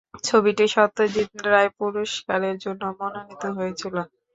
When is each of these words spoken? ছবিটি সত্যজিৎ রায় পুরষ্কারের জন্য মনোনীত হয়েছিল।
ছবিটি 0.23 0.65
সত্যজিৎ 0.75 1.29
রায় 1.45 1.71
পুরষ্কারের 1.77 2.55
জন্য 2.63 2.83
মনোনীত 2.99 3.43
হয়েছিল। 3.57 3.95